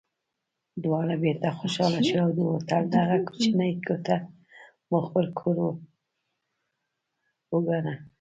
[0.83, 4.17] دواړه بېرته خوشحاله شوو او د هوټل دغه کوچنۍ کوټه
[4.89, 5.55] مو خپل کور
[7.53, 7.93] وګاڼه.